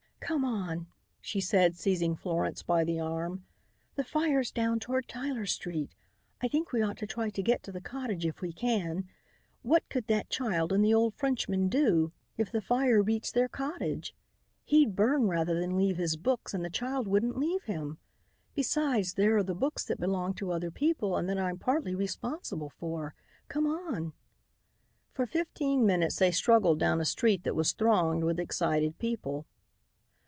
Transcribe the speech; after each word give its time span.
"Come 0.23 0.45
on," 0.45 0.87
she 1.19 1.41
said, 1.41 1.75
seizing 1.75 2.15
Florence 2.15 2.63
by 2.63 2.85
the 2.85 3.01
arm; 3.01 3.43
"the 3.95 4.03
fire's 4.05 4.49
down 4.49 4.79
toward 4.79 5.09
Tyler 5.09 5.45
street. 5.45 5.91
I 6.41 6.47
think 6.47 6.71
we 6.71 6.81
ought 6.81 6.95
to 6.99 7.07
try 7.07 7.29
to 7.29 7.43
get 7.43 7.63
to 7.63 7.71
the 7.71 7.81
cottage 7.81 8.25
if 8.25 8.39
we 8.39 8.53
can. 8.53 9.09
What 9.61 9.89
could 9.89 10.07
that 10.07 10.29
child 10.29 10.71
and 10.71 10.85
the 10.85 10.93
old 10.93 11.15
Frenchman 11.15 11.67
do 11.67 12.13
if 12.37 12.49
the 12.49 12.61
fire 12.61 13.01
reached 13.03 13.33
their 13.33 13.49
cottage? 13.49 14.15
He'd 14.63 14.95
burn 14.95 15.27
rather 15.27 15.59
than 15.59 15.75
leave 15.75 15.97
his 15.97 16.15
books 16.15 16.53
and 16.53 16.63
the 16.63 16.69
child 16.69 17.09
wouldn't 17.09 17.37
leave 17.37 17.63
him; 17.63 17.97
besides 18.55 19.15
there 19.15 19.35
are 19.35 19.43
the 19.43 19.53
books 19.55 19.83
that 19.83 19.99
belong 19.99 20.33
to 20.35 20.51
other 20.53 20.71
people 20.71 21.17
and 21.17 21.27
that 21.27 21.39
I'm 21.39 21.57
partly 21.57 21.93
responsible 21.93 22.69
for. 22.69 23.15
C'm'on." 23.51 24.13
For 25.11 25.25
fifteen 25.25 25.85
minutes 25.85 26.19
they 26.19 26.31
struggled 26.31 26.79
down 26.79 27.01
a 27.01 27.05
street 27.05 27.43
that 27.43 27.55
was 27.55 27.73
thronged 27.73 28.23
with 28.23 28.39
excited 28.39 28.97
people. 28.97 29.45